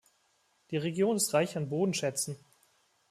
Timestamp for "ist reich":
1.17-1.55